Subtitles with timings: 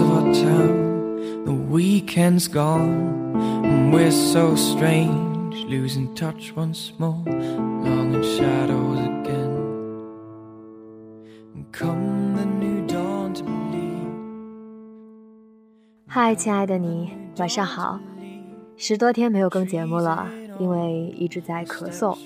[0.00, 1.44] Of our town.
[1.44, 9.56] The weekend's gone, and we're so strange, losing touch once more, long in shadows again.
[11.54, 14.08] And come the new dawn to believe.
[16.06, 17.98] 嗨，亲爱的你，晚上好。
[18.76, 22.16] 十多天没有更节目了，因为一直在咳嗽，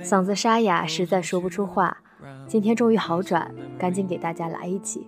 [0.00, 1.98] 嗓子沙哑，实在说不出话。
[2.46, 5.06] 今天终于好转，赶紧给大家来一期。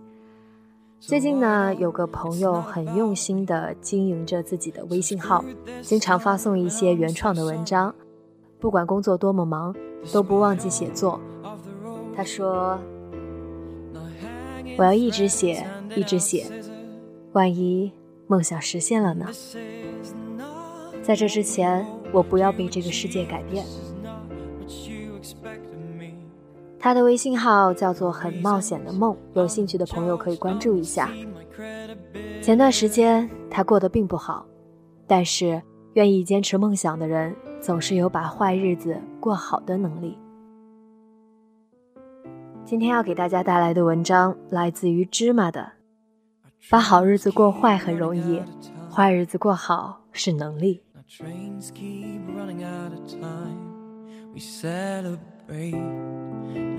[1.06, 5.44] 最近呢，有个朋友很用心地经营着自己的微信号，
[5.82, 7.94] 经常发送一些原创的文章，
[8.58, 9.74] 不管工作多么忙，
[10.12, 11.20] 都不忘记写作。
[12.16, 12.78] 他说
[14.78, 16.46] ：“我要一直写，一直写，
[17.32, 17.92] 万一
[18.26, 19.26] 梦想实现了呢？”
[21.04, 23.62] 在这之前，我不要被这个世界改变。
[26.84, 31.10] 他的微信号叫做“很冒险的梦”，有兴趣的朋友可以关注一下。
[32.42, 34.44] 前段时间他过得并不好，
[35.06, 35.62] 但是
[35.94, 40.18] 愿意坚持梦想的人，总是有把坏日子过好的能力。
[42.66, 45.72] 今天要给大家带来的文章来自于芝麻的，
[46.68, 48.42] 把好日子过坏很容易，
[48.90, 50.82] 坏日子过好是能力。
[55.46, 55.74] Celebrate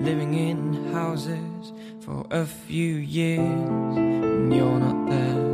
[0.02, 5.44] living in houses for a few years, and you're not there.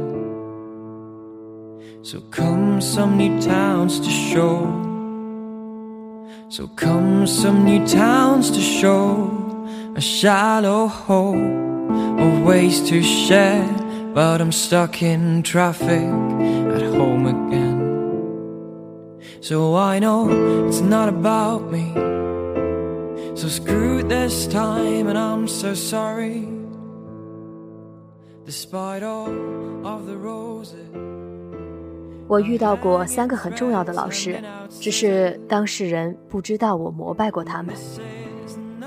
[2.02, 4.64] So come some new towns to show.
[6.48, 9.30] So come some new towns to show
[9.94, 13.68] a shallow hole of ways to share.
[14.14, 16.08] But I'm stuck in traffic
[16.76, 17.80] at home again.
[19.40, 21.92] So I know it's not about me.
[23.42, 26.46] So screw this time, and I'm so sorry.
[28.46, 29.32] Despite all
[29.82, 30.76] of the roses.
[32.28, 37.74] 我遇到过三个很重要的老师，只是当事人不知道我膜拜过他们。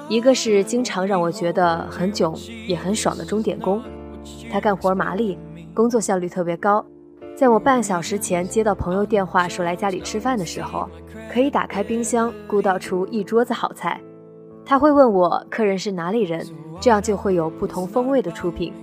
[0.08, 2.34] 一个是经常让我觉得很囧
[2.66, 3.84] 也很爽的钟点工，
[4.50, 5.38] 他干活麻利，
[5.74, 6.86] 工作效率特别高。
[7.36, 10.90] 在我半小时前接到朋友电话说来家里吃饭的时候，
[11.30, 14.00] 可以打开冰箱鼓捣出一桌子好菜。
[14.66, 16.46] 他会问我客人是哪里人，
[16.82, 18.74] 这样就会有不同风味的出品。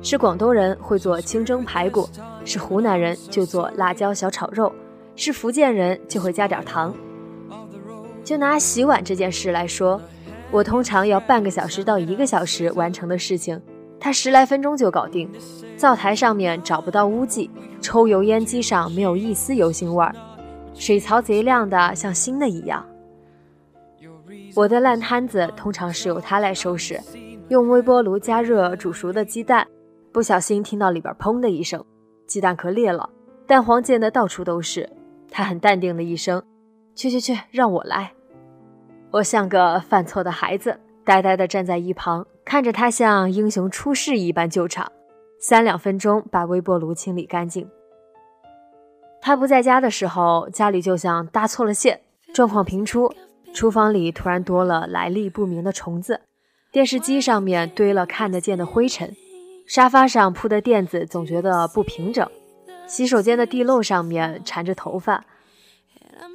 [0.00, 2.08] 是广东人会做清蒸排骨，
[2.44, 4.72] 是湖南人就做辣椒小炒肉，
[5.16, 6.94] 是福建人就会加点糖。
[8.24, 10.00] 就拿洗碗这件事来说，
[10.50, 13.60] 我通常要半个小时到一个小时完成的事情，
[13.98, 15.28] 他十来分钟就搞定。
[15.76, 17.50] 灶台上面找不到污迹，
[17.80, 20.14] 抽油烟机上没有一丝油腥味儿，
[20.74, 22.84] 水槽贼亮的像新的一样。
[24.58, 27.00] 我的烂摊子通常是由他来收拾，
[27.48, 29.64] 用微波炉加热煮熟的鸡蛋，
[30.10, 31.84] 不小心听到里边砰的一声，
[32.26, 33.08] 鸡蛋壳裂了，
[33.46, 34.90] 蛋黄溅得到处都是。
[35.30, 36.42] 他很淡定的一声
[36.96, 38.10] ：“去去去，让我来。”
[39.12, 44.90] 我像个犯错的孩子，呆呆地站在一旁，看着他像英雄出世一般救场。
[45.38, 47.70] 三两分钟把微波炉清理干净。
[49.20, 52.00] 他不在家的时候，家里就像搭错了线，
[52.34, 53.08] 状况频出。
[53.54, 56.20] 厨房里突然多了来历不明的虫子，
[56.70, 59.14] 电视机上面堆了看得见的灰尘，
[59.66, 62.28] 沙发上铺的垫子总觉得不平整，
[62.86, 65.24] 洗手间的地漏上面缠着头发，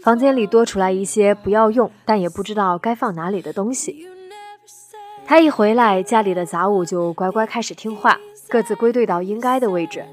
[0.03, 4.07] 房间里多出来一些不要用但也不知道该放哪里的东西。
[5.25, 8.19] 他一回来，家里的杂物就乖乖开始听话。
[8.49, 10.03] 各自归队到应该的位置，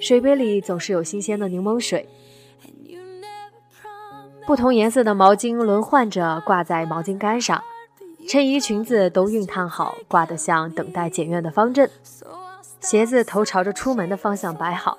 [0.00, 2.06] 水杯里总是有新鲜的柠檬水。
[4.46, 7.64] 不同颜色的毛巾轮换着挂在毛巾杆上，
[8.28, 11.90] 衬衣裙子都熨烫好，挂得像等待检阅的方阵，
[12.80, 14.98] 鞋子头朝着出门的方向摆好。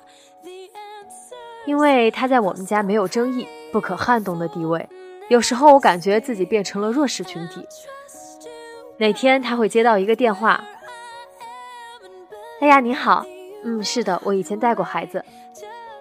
[1.64, 4.86] 因为他在我们家没有争议、不可撼动的地位，
[5.28, 7.66] 有时候我感觉自己变成了弱势群体。
[8.98, 10.62] 哪天他会接到一个电话，
[12.60, 13.24] 哎呀，你好，
[13.64, 15.24] 嗯，是的，我以前带过孩子，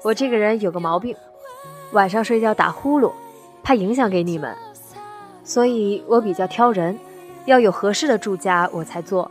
[0.04, 1.16] 我这个人有个毛病，
[1.94, 3.12] 晚上睡觉打呼噜，
[3.68, 4.56] 怕影响给你们，
[5.44, 6.98] 所以我比较挑人，
[7.44, 9.30] 要有合适的住家我才做。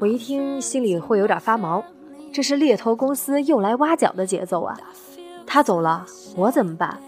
[0.00, 1.84] 我一听心里会有点发毛，
[2.32, 4.76] 这是猎头公司又来挖角的节奏啊！
[5.46, 7.00] 他走了，我怎么办？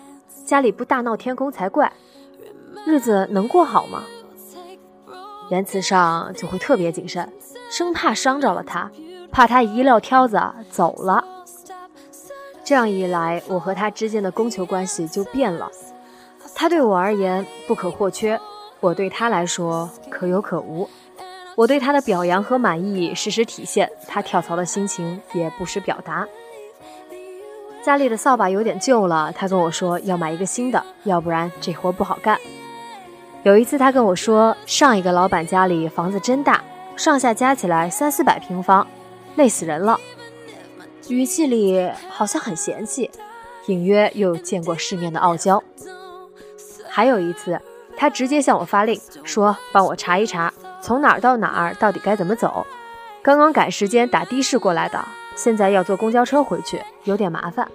[0.45, 1.93] 家里不大闹天宫才怪，
[2.87, 4.05] 日子能过好吗？
[5.51, 7.29] 言辞上就会特别谨慎，
[7.69, 8.89] 生怕伤着了他，
[9.33, 11.25] 怕他一撂挑子走了。
[12.63, 15.69] 这样一来，我和他之间的供求关系就变了。
[16.59, 18.41] 他对我而言不可或缺，
[18.81, 20.89] 我对他来说可有可无。
[21.55, 26.27] 我对他的表扬和满意时时体现，他跳槽的心情也不时表达。
[27.83, 32.39] 家里的扫把有点旧了，他跟我说要买一个新的，要不然这活不好干。
[33.43, 36.65] 有一次，他跟我说，上一个老板家里房子真大，
[36.97, 38.87] 上下加起来三四百平方，
[39.37, 40.01] 累死人了。
[41.09, 43.11] 语气里好像很嫌弃，
[43.67, 45.63] 隐约又见过世面的傲娇。
[46.97, 47.61] 还有一次，
[47.95, 50.51] 他直接向我发令，说帮我查一查，
[50.81, 52.67] 从哪儿到哪儿到底该怎么走。
[53.21, 54.99] 刚刚赶时间打的士过来的，
[55.35, 57.71] 现在要坐公交车回去，有点麻烦。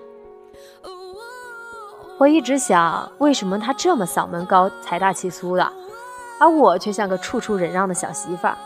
[2.18, 5.72] 我一直想，为什么他这么嗓门高、财大气粗的，
[6.40, 8.58] 而我却像个处处忍让的小媳妇儿？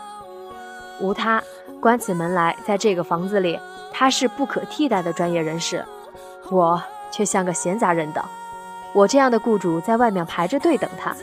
[1.02, 1.42] 无他，
[1.82, 3.60] 关起门来，在这个房子里，
[3.92, 5.84] 他是不可替代的专业人士，
[6.50, 8.24] 我却像个闲杂人等。
[8.96, 11.14] 我这样的雇主在外面排着队等他，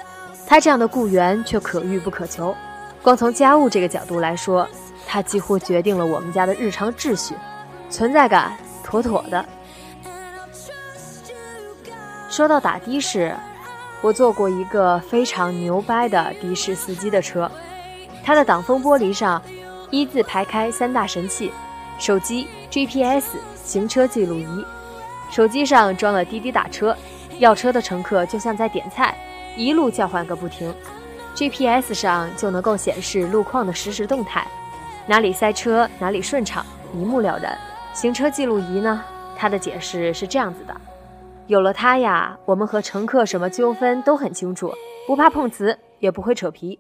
[0.46, 2.56] 他这样的雇员却可遇不可求。
[3.02, 4.70] 光从家务这个角度来说，
[5.08, 7.34] 他几乎决定了我们家的日常秩序，
[7.90, 9.44] 存在感妥妥的。
[12.30, 13.36] 说到打的士，
[14.02, 17.50] 我坐过一个非常牛掰的的士司机的车，
[18.24, 19.42] 他的挡风玻璃上
[19.90, 21.52] 一字排开三大神器：
[21.98, 24.64] 手机、GPS、行车记录仪。
[25.32, 26.96] 手机上装了滴滴打车，
[27.40, 29.16] 要车的乘客就像在点菜，
[29.56, 30.74] 一路叫唤个不停
[31.36, 34.48] ；GPS 上就能够显示路况的实时动态，
[35.08, 37.58] 哪里塞车哪里顺畅，一目了然。
[37.94, 39.04] 行车记录仪呢，
[39.36, 40.76] 它的解释是这样子的。
[41.48, 44.74] 有了它呀，我们和乘客什么纠纷都很清楚，
[45.06, 46.80] 不怕碰瓷，也不会扯皮。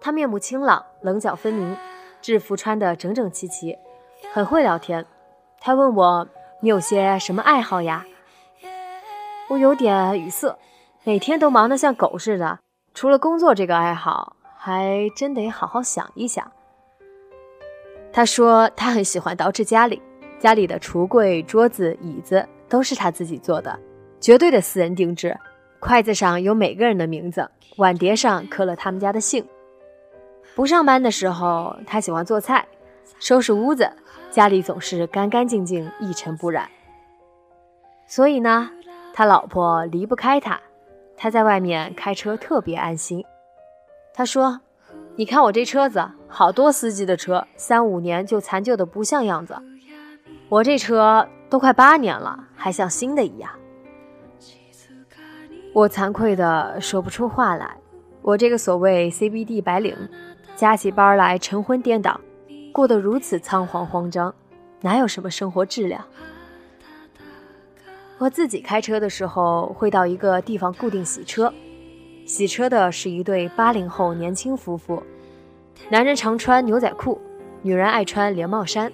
[0.00, 1.76] 他面目清朗，棱角分明，
[2.20, 3.78] 制服穿得整整齐齐，
[4.32, 5.06] 很会聊天。
[5.60, 6.26] 他问我
[6.60, 8.04] ：“你有些什么爱好呀？”
[9.52, 10.56] 我有点语塞，
[11.04, 12.58] 每天都忙得像狗似的，
[12.94, 16.50] 除了工作这个爱好，还真得好好想一想。
[18.14, 20.00] 他说他很喜欢捯饬家里。
[20.38, 23.78] 家里的橱柜、桌子、椅子都是他自己做的，
[24.20, 25.38] 绝对的私人定制。
[25.78, 27.46] 筷子上有每个人的名字，
[27.76, 29.46] 碗碟上刻了他们家的姓。
[30.56, 32.66] 不上班的时候，他喜欢做菜、
[33.20, 33.88] 收拾屋子，
[34.30, 36.66] 家里总是干干净净、一尘不染。
[38.08, 38.68] 所以呢，
[39.12, 40.60] 他老婆离不开他。
[41.16, 43.24] 他在外面开车特别安心。
[44.12, 44.60] 他说
[45.14, 49.56] ：“你看我这车子，好多司机的车，三五年就残旧的不像样子。”
[50.50, 53.50] 我这车都快八年了，还像新的一样。
[55.72, 57.76] 我惭愧的说不出话来。
[58.20, 59.96] 我这个所谓 CBD 白领，
[60.54, 62.20] 加起班来晨昏颠倒，
[62.72, 64.34] 过得如此仓皇慌张，
[64.82, 66.04] 哪有什么生活质量？
[68.22, 71.52] 我自己开车的时候，会到一个地方固定洗车，
[72.24, 75.02] 洗车的是一对八零后年轻夫妇，
[75.90, 77.20] 男人常穿牛仔裤，
[77.62, 78.92] 女人爱穿连帽衫。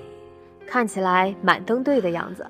[0.67, 2.47] 看起来满登对的样子。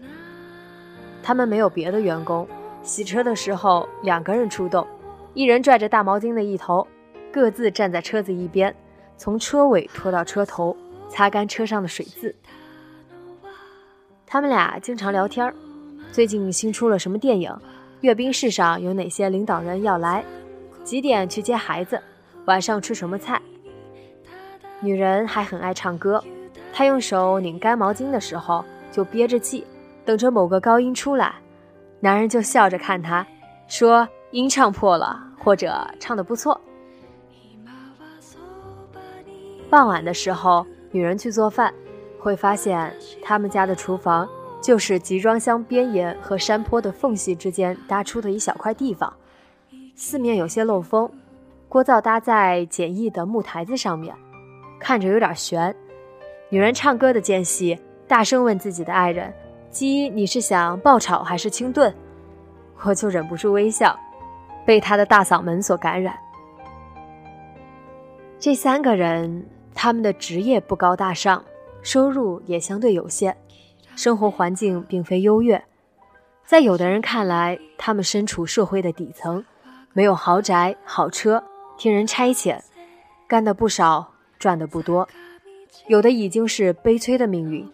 [1.20, 2.46] 他们没有别的员工，
[2.80, 4.86] 洗车的时候两个人出动，
[5.34, 6.86] 一人拽着大毛巾的一头，
[7.32, 8.72] 各自站在车子一边，
[9.16, 10.76] 从车尾拖到车头，
[11.08, 12.32] 擦干车上的水渍。
[14.24, 15.52] 他们俩经常聊天儿
[16.10, 17.54] 最近新出了什么电影？
[18.00, 20.24] 阅兵式上有哪些领导人要来？
[20.84, 22.00] 几点去接孩子？
[22.46, 23.40] 晚上吃什么菜？
[24.80, 26.22] 女人还很爱唱歌。
[26.72, 29.64] 她用手拧干毛巾的时候，就憋着气，
[30.04, 31.34] 等着某个高音出来，
[32.00, 33.26] 男人就笑着看她，
[33.66, 36.60] 说音唱破了，或者唱得不错。
[39.68, 41.72] 傍晚的时候，女人去做饭，
[42.18, 44.26] 会发现他们家的厨房
[44.60, 49.12] 就是集装箱边沿和山坡的缝隙之间搭出的一小块地方，
[49.94, 51.10] 四面有些漏风，
[51.68, 54.14] 锅灶搭在简易的木台子上面，
[54.78, 55.74] 看着有点悬。
[56.50, 59.32] 女人唱歌的间隙，大声问自己的爱人
[59.70, 61.94] ：“鸡，你是想爆炒还是清炖？”
[62.82, 63.98] 我就忍不住微笑，
[64.64, 66.18] 被他的大嗓门所感染。
[68.38, 71.44] 这三个人，他们的职业不高大上，
[71.82, 73.36] 收入也相对有限，
[73.98, 75.60] 生活环境并非优越。
[76.46, 79.44] 在有的人看来，他们身处社会的底层，
[79.92, 81.42] 没有豪宅、好车，
[81.76, 82.60] 听人差遣，
[83.26, 85.08] 干的不少，赚的不多，
[85.88, 87.68] 有的已经是悲催的命运。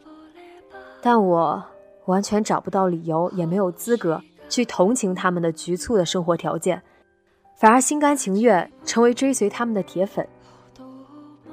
[1.02, 1.62] 但我
[2.06, 6.82] 完全找不到理由，也没有资格去同情他们的局促的生活条件，
[7.58, 10.26] 反而心甘情愿成为追随他们的铁粉。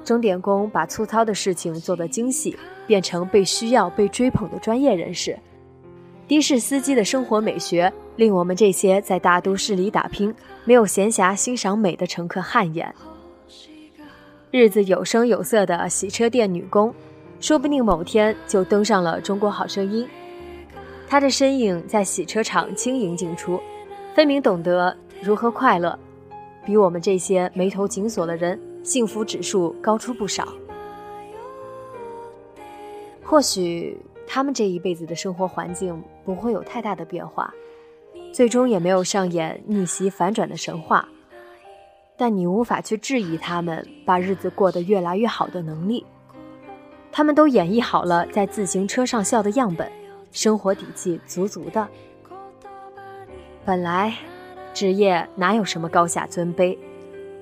[0.04, 2.56] 钟点工把粗糙的事情做得精细，
[2.86, 5.38] 变成被需要、被追捧的专业人士。
[6.28, 12.94] 的士司机的生活美学令我们这些在大都市里打拼、没有闲暇欣赏美的乘客汗颜。
[14.50, 16.94] 日子有声有色的洗车店女工，
[17.40, 20.04] 说不定某天就登上了《中国好声音》。
[21.08, 23.60] 她的身影在洗车场轻盈进出，
[24.14, 25.98] 分明懂得如何快乐，
[26.64, 28.58] 比我们这些眉头紧锁的人。
[28.82, 30.48] 幸福指数高出不少。
[33.22, 37.52] 或许他们这一辈子的生活环境不会有太大的变化，
[38.32, 41.08] 最终也没有上演逆袭反转的神话。
[42.16, 46.04] 但你无法去质疑他们把日子过得越来越好的能力。
[47.10, 49.90] 他们都演绎好了在自行车上笑的样本，
[50.30, 51.88] 生活底气足足的。
[53.64, 54.14] 本来，
[54.74, 56.76] 职业哪有什么高下尊卑？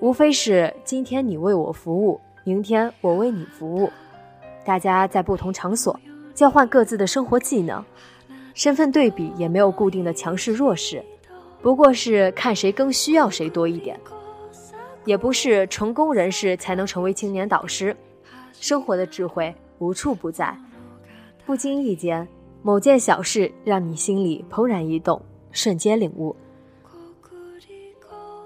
[0.00, 3.90] 无非是今天你为我服务，明天我为你服务，
[4.64, 5.98] 大家在不同场所
[6.34, 7.84] 交换各自的生活技能，
[8.54, 11.04] 身份对比也没有固定的强势弱势，
[11.60, 13.98] 不过是看谁更需要谁多一点。
[15.04, 17.94] 也不是成功人士才能成为青年导师，
[18.52, 20.56] 生活的智慧无处不在，
[21.44, 22.26] 不经意间
[22.62, 26.34] 某件小事让你心里怦然一动，瞬间领悟。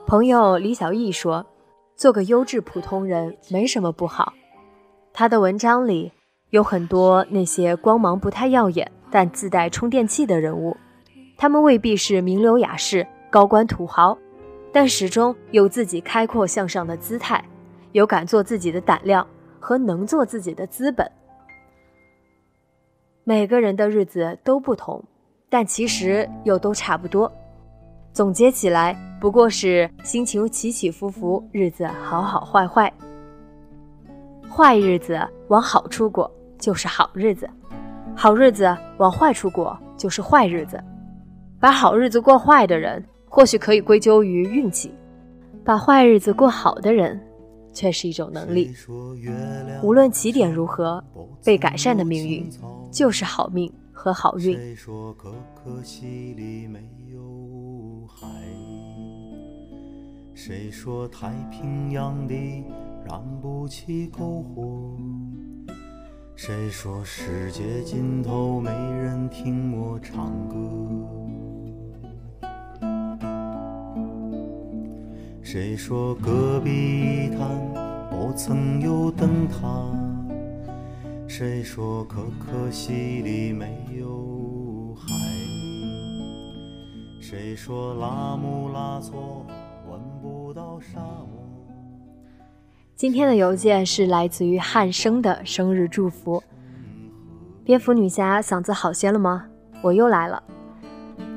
[0.07, 1.45] 朋友李小艺说
[1.97, 4.35] ：“做个优质普通人没什么不好。”
[5.15, 6.13] 他的文章里
[6.51, 10.77] 有很多那些光芒不太耀眼，但自带充电器的人物。
[11.39, 14.17] 他们未必是名流雅士、高官土豪，
[14.71, 17.43] 但始终有自己开阔向上的姿态，
[17.93, 19.27] 有敢做自己的胆量
[19.59, 21.11] 和能做自己的资本。
[23.25, 25.03] 每个人的日子都不同，
[25.49, 27.33] 但其实又都差不多。
[28.15, 32.93] 总结起来，不过是心情起起伏伏，日子好好坏坏。
[34.49, 37.51] 坏日子往好处过就是好日子，
[38.15, 38.65] 好日子
[38.99, 40.81] 往坏处过就是坏日子。
[41.59, 44.91] 把好日子过坏的人，或许可以归咎于运气；
[45.65, 47.21] 把坏日子过好的人，
[47.73, 48.73] 却是一种能力。
[49.83, 51.03] 无论起点如何，
[51.43, 52.49] 被改善的命运
[52.93, 54.57] 就是好命和好运。
[58.07, 58.27] 海
[60.35, 62.65] 谁说太平洋里
[63.07, 64.97] 燃不起篝火？
[66.37, 70.57] 谁说世界尽头没人听我唱歌？
[75.43, 77.49] 谁说戈壁滩
[78.11, 79.91] 不曾有灯塔？
[81.29, 84.44] 谁说可可西里没有？
[87.27, 89.47] 谁说拉姆拉措
[89.91, 91.01] 闻不到沙？
[92.95, 96.43] 今天的邮件是来自于汉生的生日祝福。
[97.65, 99.47] 蝙蝠女侠嗓子好些了吗？
[99.81, 100.43] 我又来了，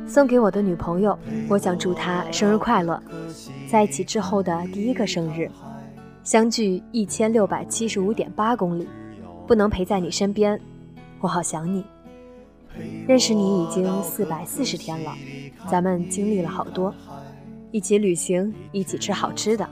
[0.06, 1.18] 送给我的女朋友，
[1.48, 3.02] 我想祝她生日快乐。
[3.70, 5.50] 在一起之后的第一个生日，
[6.22, 8.86] 相距一千六百七十五点八公里，
[9.48, 10.60] 不能陪在你身边，
[11.22, 11.86] 我好想你。
[13.08, 15.12] 认识你已经四百四十天了，
[15.70, 16.94] 咱们经历了好多。
[17.72, 19.68] 一起旅行，一起吃好吃的。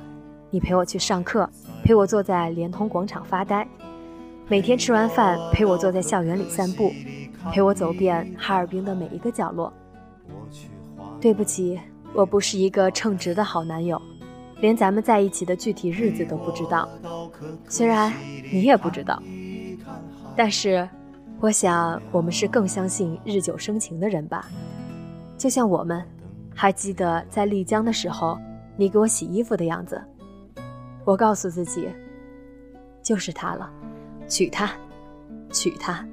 [0.50, 1.50] 你陪我去上课，
[1.84, 3.68] 陪我坐在联通广场发呆。
[4.48, 6.92] 每天吃完饭，陪我坐在校园里散步，
[7.52, 9.74] 陪我走遍哈尔滨的每一个角落。
[11.20, 11.80] 对不起，
[12.14, 14.00] 我不是一个称职的好男友，
[14.60, 16.88] 连咱们在一起的具体日子都不知道。
[17.68, 18.14] 虽然
[18.52, 19.22] 你也不知道，
[20.36, 20.88] 但是
[21.40, 24.48] 我想我们是更相信日久生情的人吧。
[25.38, 26.04] 就像我们。
[26.58, 28.39] 还记得在丽江的时候，
[28.77, 30.01] 你给我洗衣服的样子。
[31.04, 31.89] 我告诉自己，
[33.04, 33.70] 就是他了，
[34.25, 34.72] 娶她，
[35.51, 36.08] 娶她。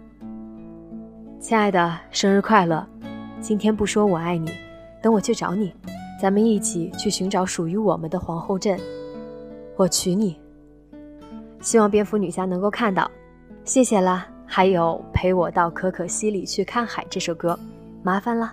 [1.38, 2.85] 亲爱的，生日快乐！
[3.41, 4.50] 今天不说我爱你，
[5.00, 5.73] 等我去找你，
[6.21, 8.76] 咱们一起去寻找属于我们的皇后镇。
[9.76, 10.37] 我娶你。
[11.61, 13.09] 希望蝙蝠女侠能够看到，
[13.64, 14.26] 谢谢啦。
[14.45, 17.57] 还有陪我到可可西里去看海这首歌，
[18.02, 18.52] 麻烦了。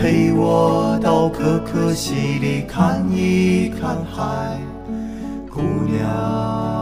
[0.00, 4.56] 陪我到可可西里看一看海，
[5.52, 6.77] 姑娘。